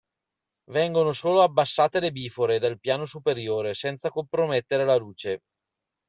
[0.71, 5.41] Vengono solo abbassate le bifore del piano superiore, senza compromettere la luce.